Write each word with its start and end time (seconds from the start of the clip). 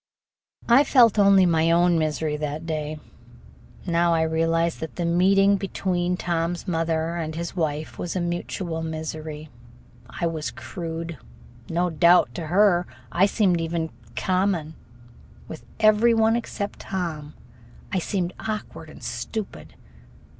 I 0.67 0.83
felt 0.83 1.19
only 1.19 1.45
my 1.45 1.69
own 1.69 1.99
misery 1.99 2.35
that 2.37 2.65
day. 2.65 2.97
Now 3.85 4.15
I 4.15 4.23
realize 4.23 4.77
that 4.77 4.95
the 4.95 5.05
meeting 5.05 5.57
between 5.57 6.17
Tom's 6.17 6.67
mother 6.67 7.17
and 7.17 7.35
his 7.35 7.55
wife 7.55 7.99
was 7.99 8.15
a 8.15 8.19
mutual 8.19 8.81
misery. 8.81 9.49
I 10.09 10.25
was 10.25 10.49
crude. 10.49 11.19
No 11.69 11.91
doubt, 11.91 12.33
to 12.33 12.47
her, 12.47 12.87
I 13.11 13.27
seemed 13.27 13.61
even 13.61 13.91
common. 14.15 14.73
With 15.47 15.65
every 15.79 16.15
one 16.15 16.35
except 16.35 16.79
Tom 16.79 17.35
I 17.93 17.99
seemed 17.99 18.33
awkward 18.47 18.89
and 18.89 19.03
stupid. 19.03 19.75